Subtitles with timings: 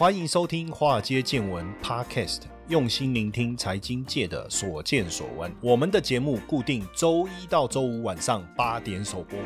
[0.00, 5.52] 欢迎收听《华尔街见闻》Podcast，用心聆听财经界的所见所闻。
[5.60, 9.38] 我们的节目固定周一到周五晚上八点首播。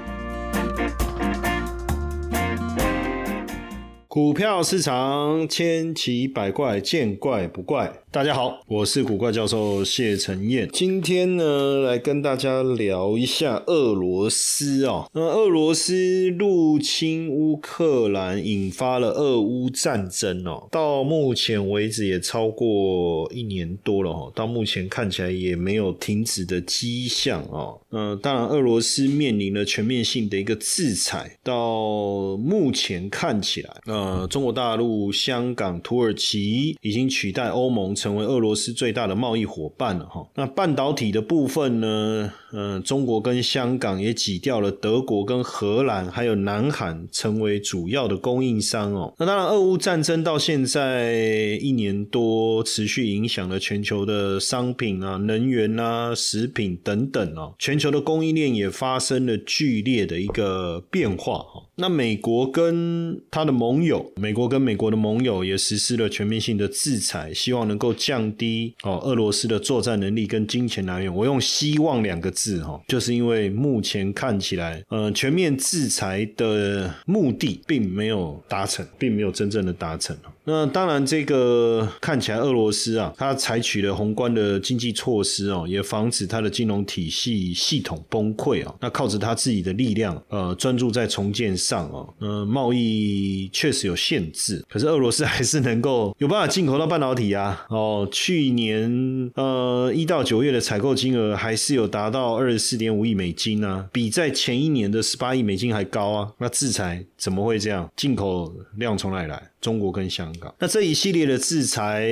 [4.06, 7.92] 股票市场千奇百怪，见怪不怪。
[8.14, 10.70] 大家好，我是古怪教授谢承彦。
[10.72, 15.10] 今天呢，来跟大家聊一下俄罗斯哦。
[15.12, 20.68] 那俄罗斯入侵乌克兰，引发了俄乌战争哦。
[20.70, 24.32] 到目前为止也超过一年多了哦。
[24.32, 27.80] 到目前看起来也没有停止的迹象哦。
[27.90, 31.36] 嗯，当然，俄罗斯面临了全面性的一个制裁。
[31.42, 37.92] 到目前看起来，呃，中国大陆、香港、土耳其已经取代欧盟。
[38.04, 40.28] 成为俄罗斯最大的贸易伙伴了哈。
[40.34, 42.30] 那半导体的部分呢？
[42.56, 49.12] 嗯，中国跟香港也挤掉了德国跟荷兰，还有南韩成为主要的供应商哦。
[49.18, 57.54] 那当然，俄乌战争到现在一年多，持续影响了全球的商品啊、能源啊、食品等等哦。
[57.58, 61.62] 全球的供应链也发生了剧烈的一个变化哈。
[61.76, 71.14] 那美国跟他的盟友，美国跟美国的盟友也实施了全面性的制裁，希望能够降低哦俄罗斯的作战能力跟金钱来源。
[71.14, 80.16] 我用“希望”两个字哈，就是因为目前看起来，呃，全面制裁的目的并没有达成，并没有真正的达成。
[80.46, 88.74] 那当然，这个看起来俄罗斯啊，它采取了宏观的经济措施哦，也防止它的金融体系系统崩溃啊。
[88.80, 92.14] 那靠着它自己的力量，呃，专注在重建上哦。
[92.18, 97.64] 呃，贸易确实有限制，可是俄罗斯还是能够有办法进口到半导体啊。
[97.70, 106.30] 哦，去年呃一到九月的采购金额还是有达到二十四点五亿美金啊，比在前一年的十八亿美金还高啊。
[106.36, 107.90] 那制裁怎么会这样？
[107.96, 109.50] 进口量从哪里来？
[109.60, 112.06] 中国跟香那这一系列的制裁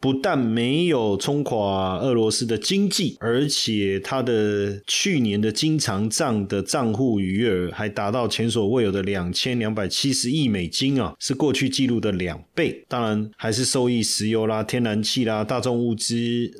[0.00, 12.84] 不但没有冲垮俄罗斯的经济，而且它的去年的经常账的账户余额还达到前所未有的两千两百七十亿美金啊，是过去记录的两倍。
[12.86, 16.14] 当然，还是受益石油啦、天然气啦、大众物资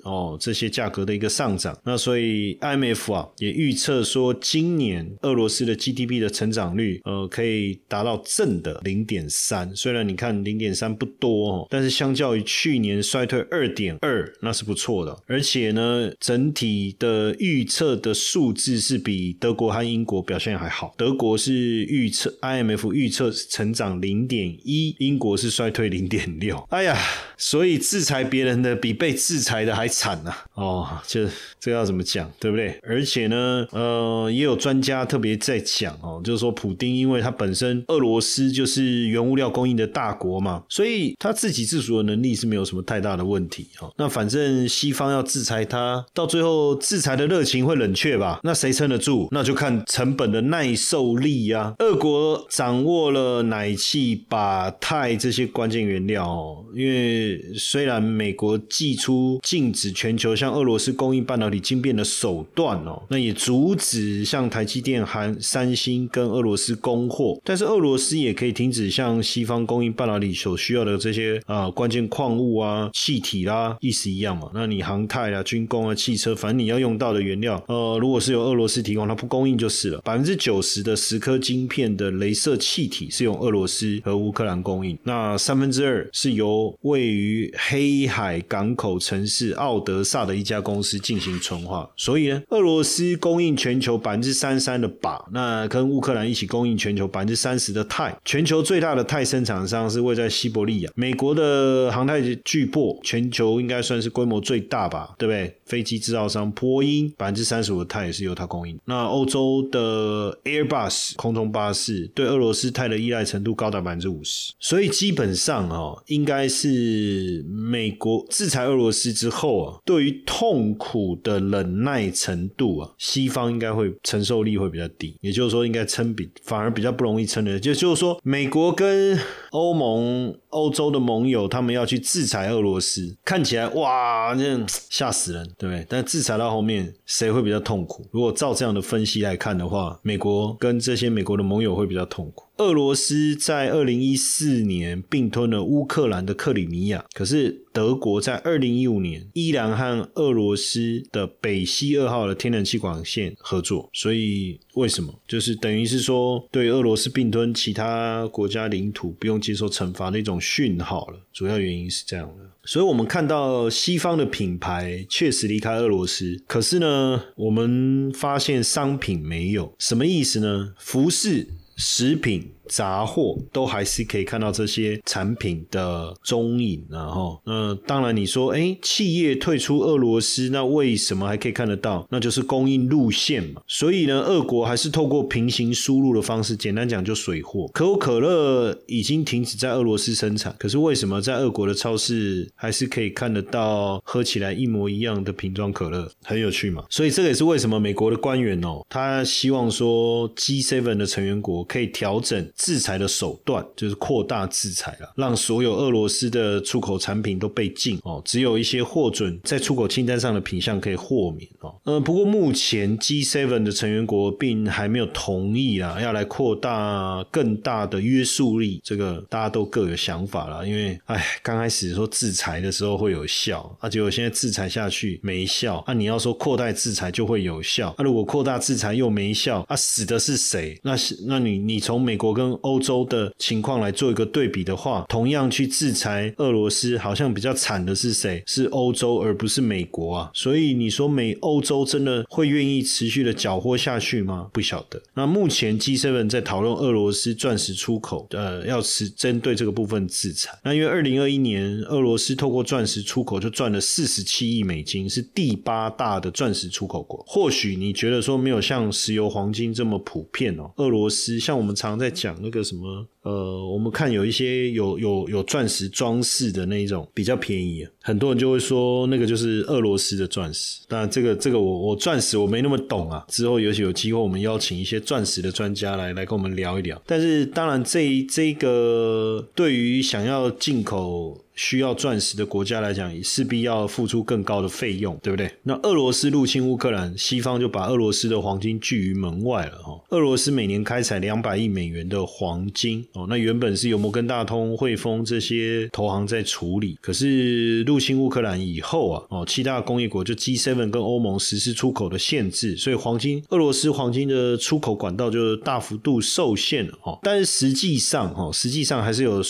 [0.04, 1.78] 哦这些价格的一个上涨。
[1.84, 9.70] 那所以 IMF 啊也预测说，今年俄罗斯的 GDP 的成长率呃可以达到正的零点三。
[9.76, 10.14] 虽然你。
[10.14, 15.16] 看零点三不多哦，但是相较于去年衰退二点二，那是不错的。
[15.26, 20.94] 而且呢，整体的预测的数字是比德国和英国表现还好。
[20.96, 26.56] 德国是预测 IMF 预测成长零点一，英国是衰退零点六。
[26.70, 26.96] 哎呀，
[27.36, 30.34] 所以制裁别人的比被制裁的还惨呐！
[30.54, 31.28] 哦，这
[31.58, 32.78] 这要怎么讲，对不对？
[32.82, 40.14] 而且呢，呃，也有专家特别在讲哦，就是说普丁，因为他本身俄罗斯就是原物料供应的大。
[40.14, 43.90] 国嘛，所以他自给自足的能力是没有什么太大的问题哈。
[43.98, 48.38] 那反正西方要制裁他，到最后制裁的热情会冷却吧？
[48.44, 49.26] 那谁撑得住？
[49.32, 51.74] 那就看成本的耐受力呀。
[51.80, 56.64] 俄国掌握了奶气、把钛这些关键原料哦。
[56.72, 70.04] 因为虽然美国寄出禁止全球向俄罗斯供应半导体晶片的手段哦，那也阻止向台积电、含三星跟俄罗斯供货，但是俄罗斯也可以停止向西方供应半。
[70.04, 74.50] 导体所需要的这些啊关键矿物啊气体啦，意思一样嘛。
[74.52, 79.98] 那你航太啊、军工啊、汽车，反正你要用到的原料，呃，如果是由俄罗斯提供，它不供应就是了。
[80.04, 91.90] 百分之九十的十颗晶片的镭射气体是由俄罗斯和乌克兰供应，那三分之二是由位于黑海港口城市奥德萨的一家公司进行纯化。
[91.96, 98.14] 所以呢，俄罗斯供应全球百分之三三的钯，那跟乌乌克兰一起供应全球百分之三十的钛。
[98.26, 99.88] 全球最大的钛生产商。
[99.94, 105.56] 是位在西伯利亚，美国的航太巨擘，全球应该算是规模最大吧，对不对？
[105.66, 108.78] 飞机制造商波音百分之三十五的钛也是由它供应。
[108.84, 129.18] 那欧洲的 Airbus 空中巴士对俄罗斯钛的依赖程度高达百分之五十，所以基本上啊，应该是美国制裁俄罗斯之后啊，对于痛苦的忍耐程度啊，西方应该会承受力会比较低，也就是说应该撑比反而比较不容易撑的，就就是说美国跟
[129.50, 130.34] 欧盟。
[130.54, 135.84] 欧洲的盟友，他们要去制裁俄罗斯，看起来哇，那吓死人，对不对？
[135.88, 138.06] 但制裁到后面，谁会比较痛苦？
[138.12, 142.44] 如果照这样的分析来看的话，美国跟这些美国的盟友会比较痛苦。
[142.58, 155.12] 俄罗斯在二零一四年并吞了乌克兰的克里米亚，可是德国在二零一五年依然和俄罗斯的北溪二号的天然气管线合作，所以为什么？
[155.26, 161.18] 就是等于是说对俄罗斯并吞其他国家领土不用接受惩罚的一种讯号了。
[161.32, 170.74] 主要原因是这样的，所以我们看到西方的品牌确实离开俄罗斯，可是呢，我们发现商品没有，什么意思呢？
[170.78, 172.53] 服饰、食品。
[172.68, 182.06] 杂货都还是可以看到这些产品的踪影，然后，那当然你说，哎，企业退出俄罗斯，那为什么还可以看得到？
[182.10, 183.60] 那就是供应路线嘛。
[183.66, 187.68] 所以呢，俄国还是透过平行输入的方式，简单讲就水货。
[187.74, 196.10] 可口可乐已经停止在俄罗斯生产，可是为什么在俄国的超市还是可以看得到喝起来一模一样的瓶装可乐？
[196.24, 196.84] 很有趣嘛。
[196.88, 202.50] 所以这个也是为什么美国的官员哦，他希望说 G7 的成员国可以调整。
[202.56, 211.74] 制裁的手段就是扩大制裁了，让所有俄罗斯的出口产品都被禁哦，只有一些获准在出口清单上的品项可以豁免哦。
[211.84, 220.66] 呃，不过目前 G7 的成员国并还没有同意啊，要来扩大更大的约束力，这个大家都各有想法了。
[220.66, 230.78] 因为哎，刚开始说制裁的时候会有效，啊，结果现在制裁下去没效，啊，你要说扩大制裁就会有效，啊，如果扩大制裁又没效，啊，死的是谁？
[230.82, 238.42] 那是那你你从美国跟跟欧洲的情况来做一个对比的话，同样去制裁俄罗斯，好像比较惨的是谁？
[238.46, 240.30] 是欧洲而不是美国啊。
[240.34, 244.48] 所以你说美欧洲真的会愿意持续的搅和下去吗？
[244.52, 245.00] 不晓得。
[245.14, 250.58] 那目前 G7 在讨论俄罗斯钻石出口，呃，要是针对这个部分制裁。
[250.62, 257.24] 那因为二零二一年俄罗斯透过钻石出口就赚了四十七亿美金，是第八大的钻石出口国。
[257.26, 262.33] 或许你觉得说没有像石油黄金这么普遍哦，俄罗斯像我们常在讲。
[262.40, 270.82] 那个什么，呃，我们看有一些有有有钻石装饰的那一种比较便宜，很多人就会说那个就是俄罗斯的钻石。
[270.86, 277.02] 但这个这个我我钻石我没那么懂啊，之后尤其有机会我们邀请一些钻石的专家来来跟我们聊一聊。
[277.06, 281.40] 但是当然这这个对于想要进口。
[281.56, 285.48] 需要钻石的国家来讲，势必要付出更高的费用，对不对？
[285.62, 289.96] 那俄罗斯入侵乌克兰，西方就把俄罗斯的黄金拒于门外了哈。
[290.08, 307.18] 俄罗斯每年开采两百亿美元的黄金哦，那原本是由摩根大通、汇丰这些投行在处理，可是入侵乌克兰以后啊，哦，七大工业国就 G7 跟欧盟实施出口的限制，所以黄金俄罗斯黄金的出口管道就大幅度受限了哈。
[307.22, 309.42] 但是实际上哦，实际上还是有。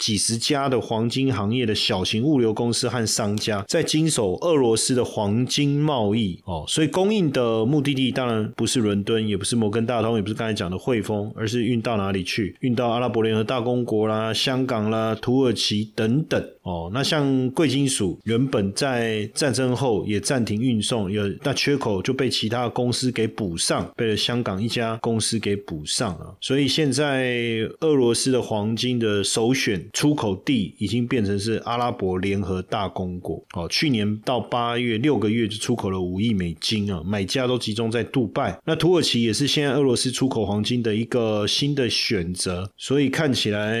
[0.00, 12.56] 几十家的黄金行业的小型物流公司和商家在经手俄罗斯的黄金贸易哦，所以供应的目的地当然不是伦敦，也不是摩根大通，也不是刚才讲的汇丰，而是运到哪里去？
[12.60, 16.90] 运到阿拉伯联合大公国啦、香港啦、土耳其等等哦。
[16.94, 26.36] 那像贵金属原本在战争后也暂停运送，有那缺口就被其他公司给补上，被了香港一家公司给补上了。
[26.40, 27.36] 所以现在
[27.80, 29.80] 俄罗斯的黄金的首选。
[29.92, 38.56] 出口地已经变成是阿拉伯联合大公国哦，去年到八月六个月就出口了五亿美金啊，买家都集中在杜拜。
[38.64, 43.78] 那土耳其也是现在俄罗斯出口黄金的一个新的选择，所以以看起来。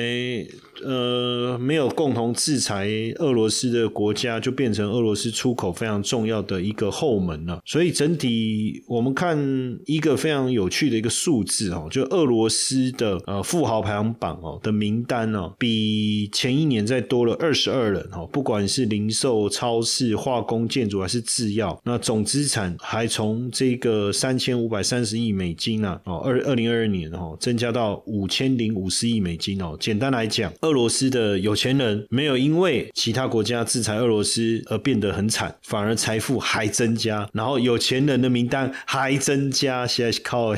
[0.84, 2.88] 呃，没有共同制裁
[3.18, 7.60] 俄罗斯的国家，就变成俄罗斯出口非常重要的一个后门了。
[7.64, 9.38] 所以整体我们看
[9.86, 18.28] 一个非常有趣的一个数字哦，就俄罗斯的呃富豪排行榜哦的名单哦，比前一年再多了二十二人哦。
[18.32, 29.76] 不管是零售、超市、化工、建筑还是制药，那总资产还从这个三千五百三十亿美金啊哦二二零二二年哦增加到五千零五十亿美金哦。
[29.78, 39.86] 简单来讲，俄罗斯的有钱人没有因为其他国家制裁俄罗斯而变得很惨，反而财富还增加，然后有钱人的名单还增加。
[39.86, 40.54] 现在靠，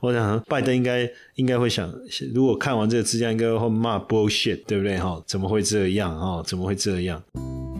[0.00, 1.92] 我想拜登应该应该会想，
[2.34, 4.98] 如果看完这个资料，应该会骂 bullshit，对不对？
[4.98, 6.18] 哈，怎么会这样？
[6.18, 7.22] 哈，怎么会这样？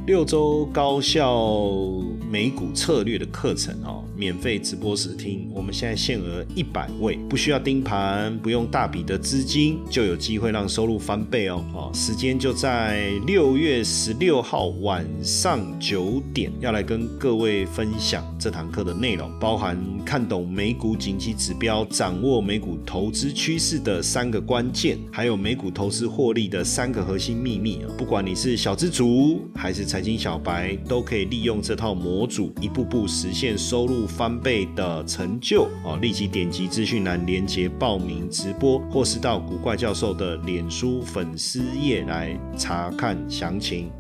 [0.06, 1.50] 六周高效
[2.30, 5.50] 美股策略的课程哦，免费直播时听。
[5.52, 11.64] 我们现在限额一百位，不需要盯盘，不用大笔的资金，就有机会让收入翻倍哦。
[11.74, 27.90] 哦，时间就在六月十六号晚上九点，要来跟各位分享这堂课的内容，包含看懂美股景气指标、掌握美股投资趋势的三个关键，还有美股投资获利的三个核心秘密啊！
[27.98, 35.96] 不管你是小资族还是财经小白，都可以利用这套模组，一步步实现收入翻倍的成就哦！
[36.02, 43.90] 立即点击资讯栏连接报名直播，或是到古怪教授的脸书粉丝页来查看详情。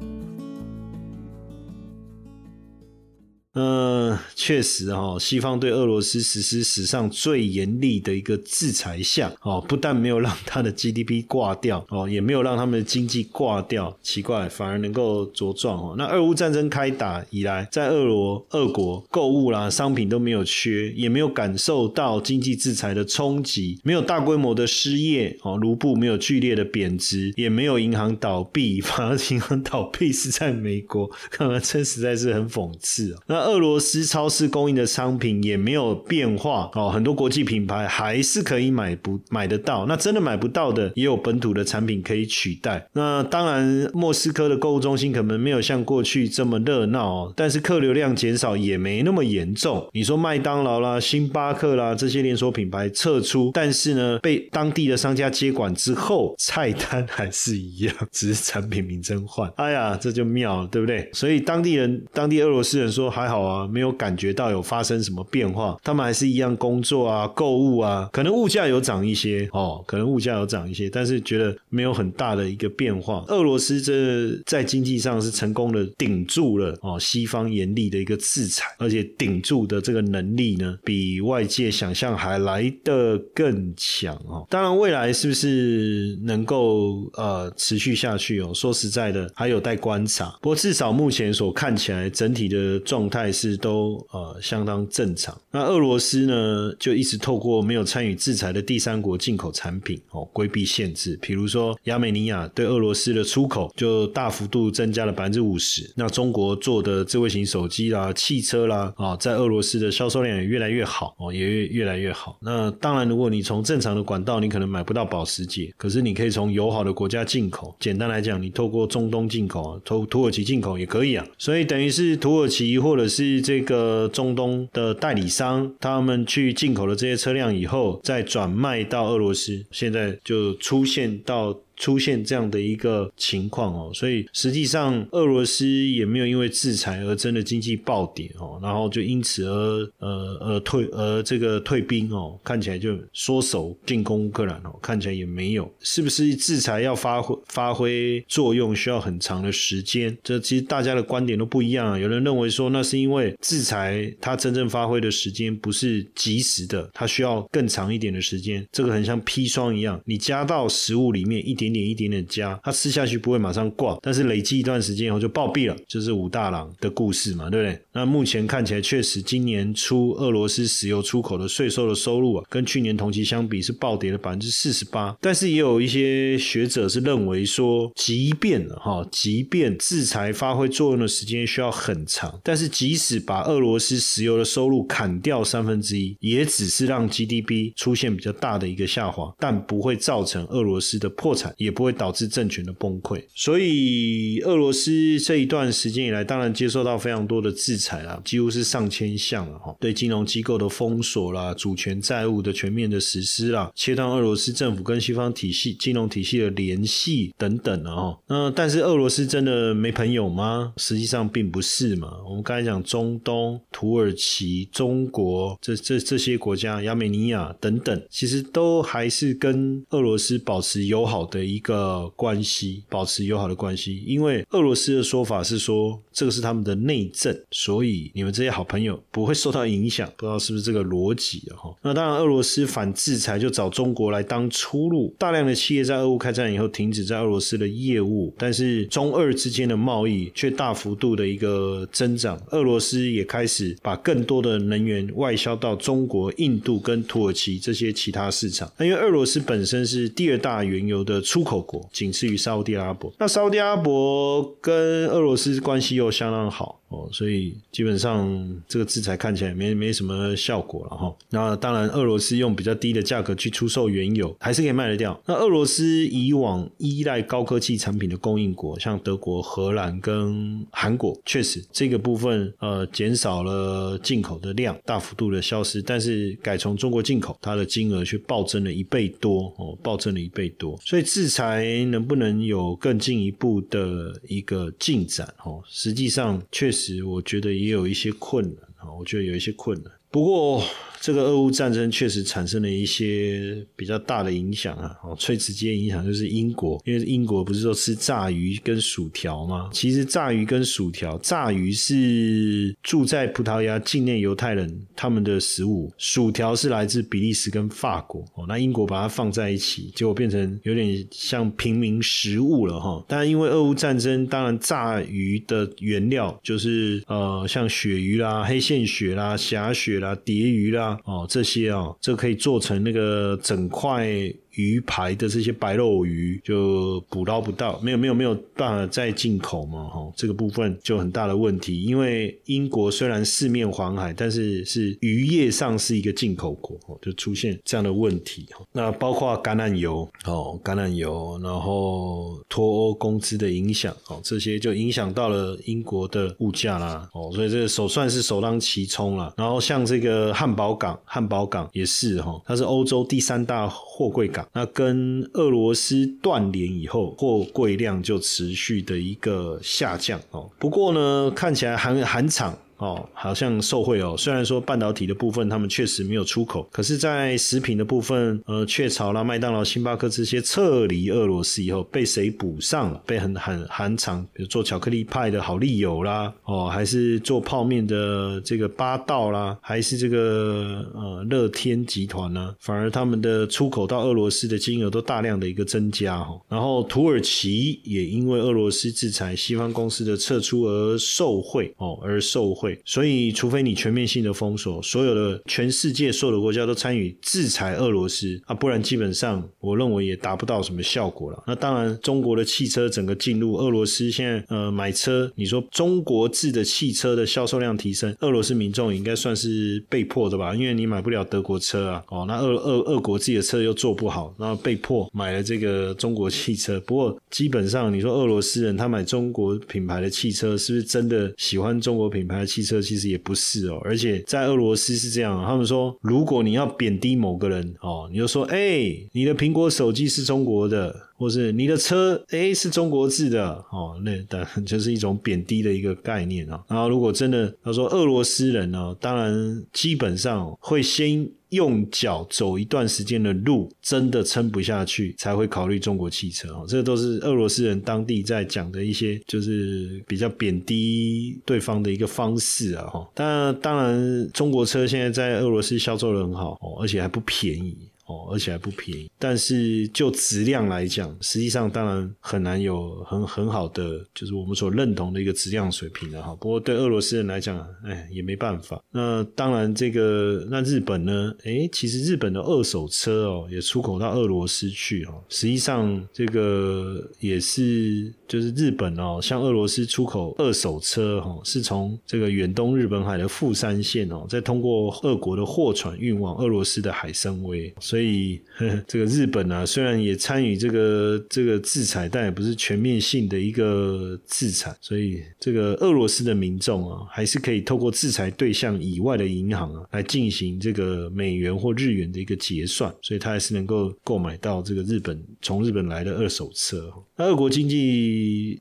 [3.56, 15.94] 呃，确实哈，西方对俄罗斯实施史上最严厉的一个制裁项哦，不但没有让它的 GDP 挂掉哦，也没有让他们的经济挂掉，奇怪，反而能够茁壮哦。
[15.96, 33.22] 那俄乌战争开打以来，在俄罗俄国购物啦，商品都没有缺，也没有感受到经济制裁的冲击，没有大规模的失业哦，卢布没有剧烈的贬值，也没有银行倒闭，反 而银行倒闭是在美国，看 来真实在是很讽刺哦。
[33.26, 39.86] 那俄罗斯超市供应的商品也没有变化哦，很多国际品牌还是可以买不买得到。
[39.86, 42.88] 那真的买不到的，也有本土的产品可以取代。
[42.94, 49.88] 那当然，莫斯科的购物中心可能没有像过去这么热闹，但是客流量减少也没那么严重。
[49.92, 59.48] 你说麦当劳啦、星巴克啦这些连锁品牌撤出，但是呢，被当地的商家接管之后，菜单还是一样，只是产品名称换。
[59.56, 61.08] 哎呀，这就妙了，对不对？
[61.12, 63.35] 所以当地人、当地俄罗斯人说还好。
[63.42, 73.24] 啊，没有感觉到有发生什么变化，他们还是一样工作啊、购物啊，可能物价有涨一些哦，可能物价有涨一些，但是觉得没有很大的一个变化。
[73.28, 84.46] 俄罗斯这在经济上是成功的顶住了哦西方严厉的一个制裁，而且顶住的这个能力呢，比外界想象还来得更强哦。
[84.48, 88.52] 当然，未来是不是能够呃持续下去哦？
[88.54, 90.36] 说实在的，还有待观察。
[90.40, 93.25] 不过至少目前所看起来，整体的状态。
[93.26, 95.36] 还是都呃相当正常。
[95.50, 101.18] 那俄罗斯呢，就一直透过没有参与制裁的第三国进口产品哦，规避限制。
[101.20, 105.90] 比如说，亚美尼亚对俄罗斯的出口就大幅度增加了百分之五十。
[105.96, 112.38] 那中国做的智慧型手机啦、汽车啦啊，在俄罗斯的销售量也越来越好哦，也越越来越好。
[112.40, 117.74] 那当然，如果你从正常的管道，你可能买不到保时捷，可是你可以从友好的国家进口。
[117.80, 121.26] 简单来讲，你透过中东进口啊，从土耳其进口也可以啊。
[121.36, 131.56] 所以等于是土耳其或者是这个中东的代理商，他们去进口了这些车辆以后，再转卖到俄罗斯，现在就出现到。
[131.76, 150.16] 出现这样的一个情况哦，所以实际上俄罗斯也没有因为制裁而真的经济暴跌哦，然后就因此而呃呃退而这个退兵哦，看起来就缩手进攻乌克兰哦，看起来也没有，是不是制裁要发挥发挥作用需要很长的时间？
[150.22, 161.65] 这其实大家的观点都不一样啊，有人认为说那是因为制裁它真正发挥的时间不是及时的，它需要更长一点的时间，这个很像砒霜一样，你加到食物里面一点。
[161.66, 167.80] 点点一点点加，它吃下去不会马上挂，但是累积一段时间以后就暴毙了，就是武大郎的故事嘛，对不对？
[167.96, 175.16] 那目前看起来确实，今年初俄罗斯石油出口的税收的收入啊，跟去年同期相比是暴跌了百分之四十八。
[175.18, 191.46] 但是也有一些学者是认为说，即便哈，即便制裁发挥作用的时间需要很长，但是即使把俄罗斯石油的收入砍掉三分之一，也只是让 GDP 出现比较大的一个下滑，但不会造成俄罗斯的破产。
[191.56, 208.18] 也不会导致政权的崩溃，所以俄罗斯这一段时间以来，当然接受到非常多的制裁啦，几乎是上千项了哈，对金融机构的封锁啦，主权债务的全面的实施啦，切断俄罗斯政府跟西方体系金融体系的联系等等的哈。
[208.26, 210.74] 那但是俄罗斯真的没朋友吗？
[210.76, 212.12] 实际上并不是嘛。
[212.28, 221.46] 我们刚才讲中东、土耳其、中国这这这些国家，亚美尼亚等等，其实都还是跟俄罗斯保持友好的。
[221.46, 230.10] 一个关系保持友好的关系，因为俄罗斯的说法是说这个是他们的内政，所所以你们这些好朋友不会受到影响。
[230.16, 231.70] 不知道是不是这个逻辑哈？
[231.82, 242.40] 那当然，俄罗斯反制裁就找中国来当出路，大量的企业在俄乌开战以后停止在俄罗斯的业务，但是中俄之间的贸易却大幅度的一个增长。
[242.52, 248.72] 俄罗斯也开始把更多的能源外销到中国、印度跟土耳其这些其他市场。
[248.78, 251.20] 那因为俄罗斯本身是第二大原油的。
[251.26, 256.80] 出口国仅次于沙特阿拉伯，那沙特阿拉伯跟俄罗斯关系又相当好。
[256.88, 261.14] 哦，所以基本上这个制裁看起来没没什么效果了哈。
[261.30, 265.20] 那当然，俄罗斯用比较低的价格去出售原油，还是可以卖得掉。
[265.26, 280.78] 那俄罗斯以往依赖高科技产品的供应国，像德国、荷兰跟韩国，确实这个部分呃减少了进口的量，大幅度的消失，但是改从中国进口，它的金额却暴增了一倍多哦，暴增了一倍多。
[280.84, 285.60] 所以制裁能不能有更进一步的一个进展哦？
[285.68, 289.92] 实际上，确实其实我觉得也有一些困难啊，我觉得有一些困难。
[290.16, 290.64] 不过。
[290.98, 299.70] 这个俄乌战争确实产生了一些比较大的影响啊，哦，最直接影响就是英国，因为英国不是说吃炸鱼跟薯条吗？
[299.72, 308.44] 其实炸鱼跟薯条，炸鱼是住在葡萄牙境内犹太人他们的食物，薯条是来自比利时跟法国哦。
[308.48, 313.04] 那英国把它放在一起，结果变成有点像平民食物了哈。
[313.06, 320.98] 当然，因为俄乌战争，当然炸鱼的原料就是呃，像鳕鱼啦、黑线鳕啦、霞鳕啦、啊蝶鱼啦。
[321.04, 324.08] 哦，这些啊，这可以做成那个整块。
[324.56, 331.82] 鱼排的这些白肉鱼就捕捞不到，没有没有没有办法再进口嘛，哈，这个部分就很大的问题。
[331.82, 338.46] 因为英国虽然四面环海，但是是渔业上是一个进口国，就出现这样的问题。
[338.72, 349.34] 那包括橄榄油哦，橄榄油，然后脱欧工资的影响哦，这些就影响到了英国的物价啦，哦，所以这个首算是首当其冲了。
[349.36, 354.46] 然后像这个汉堡港，汉堡港也是哈，它是欧洲第三大货柜港。
[354.52, 360.50] 那跟俄罗斯断联以后，货柜量就持续的一个下降哦。
[360.58, 362.54] 不过呢，看起来韩韩厂。
[362.78, 364.14] 哦，好像受贿哦。
[364.16, 373.02] 虽然说半导体的部分他们确实没有出口，可是，在食品的部分，呃，雀巢啦、麦当劳、星巴克这些撤离俄罗斯以后，被谁补上了？
[373.06, 382.54] 被很韩韩厂，比如做巧克力派的好利友啦，哦，还是做泡面的这个八道啦，还是这个呃乐天集团呢？
[382.60, 386.40] 反而他们的出口到俄罗斯的金额都大量的一个增加哦。
[386.48, 401.42] 然后土耳其也因为俄罗斯制裁西方公司的撤出而受贿哦，而受贿所以，除非你全面性的封锁，所有的全世界所有的国家都参与制裁俄罗斯啊，不然基本上我认为也达不到什么效果了。
[401.46, 410.54] 那当然，中国的汽车整个进入俄罗斯，现在呃买车，你说中国制的汽车的销售量提升，俄罗斯民众应该算是被迫的吧？
[410.54, 416.80] 因为你买不了德国车啊，哦，那俄俄俄国自己的车又做不好，然后被迫买了这个中国汽车。
[416.80, 431.02] 不过基本上，你说俄罗斯人他买中国品牌的汽车，是不是真的喜欢中国品牌的汽汽车其实也不是哦，而且在俄罗斯是这样，他们说，如果你要贬低某个人哦，你就说，哎，你的苹果手机是中国的。
[431.18, 436.62] 或是你的车哎是中国制的哦，那当然就是一种贬低的一个概念啊。
[436.68, 446.64] 然后如果真的他说俄罗斯人呢，当然基本上会先用脚走一段时间的路，真的撑不下去才会考虑中国汽车哦。
[446.68, 453.10] 这都是俄罗斯人当地在讲的一些，就是比较贬低对方的一个方式啊哈。
[453.12, 457.76] 但当然中国车现在在俄罗斯销售的很好哦，而且还不便宜。
[458.06, 466.34] 哦，而且还不便宜，但是就质量来讲，实际上当然很难有很很好的，就是我们所认同的一个质量水平的哈。
[466.36, 468.82] 不过对俄罗斯人来讲，哎，也没办法。
[468.90, 471.34] 那当然，这个那日本呢？
[471.44, 475.22] 哎，其实日本的二手车哦，也出口到俄罗斯去哦。
[475.28, 487.72] 实际上，这个也是就是日本哦，向俄罗斯出口二手车哈，是从这个远东日本海的富山县哦，再通过俄国的货船运往俄罗斯的海参崴。
[487.80, 494.74] 所以呵呵，这个日本啊，虽然也参与这个这个制裁，但也不是全面性的一个制裁。
[494.80, 502.92] 所以，这个俄罗斯的民众啊，还是可以透过制裁对象以外的银行啊，来进行这个美元或日元的一个结算。
[503.02, 506.92] 所以，他还是能够购买到这个日本从日本来的二手车。
[507.16, 508.15] 那俄国经济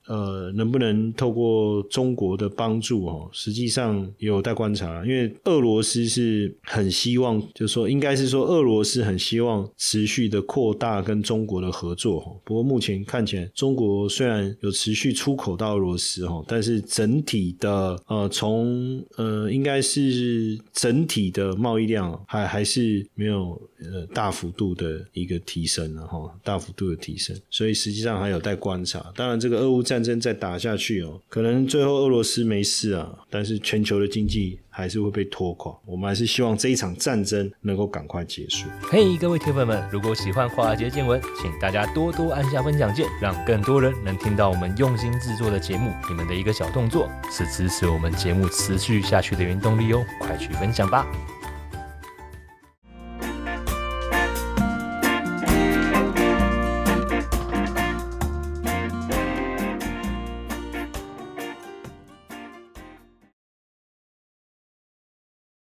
[0.05, 3.29] 呃，能不能透过中国的帮助哦？
[3.33, 9.15] 实际上有待观察，因为俄罗斯是很希望，就是说，应该是说，俄罗斯很。
[9.25, 29.11] 希望持续的扩大跟中国的合作不过目前看起来，中国虽然有持续出口到俄罗斯哈，但是整体的呃，从呃，应该是整体的贸易量还还是没有呃大幅度的一个提升了哈，大幅度的提升，所以实际上还有待观察。
[29.15, 35.71] 当然，这个俄乌战争再打下去哦，可能最后俄罗斯没事啊，但是全球的经济还是会被拖垮。
[35.85, 38.65] 我们还是希望这一场战争能够赶快结束。
[38.89, 45.91] 嘿，各位铁粉们，如果喜欢华尔街见闻，请大家多多按下分享键，让更多人能听到我们用心制作的节目。
[46.09, 51.05] 你们的一个小动作，是支持我们节目持续下去的原动力哦，快去分享吧！